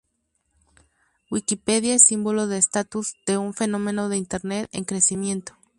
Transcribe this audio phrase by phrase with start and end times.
[1.29, 5.55] Wikipedia es símbolo de estatus de un fenómeno de Internet en crecimiento.